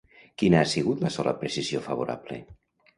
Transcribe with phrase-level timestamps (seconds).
[0.41, 2.45] Quina ha sigut la sola precisió favorable?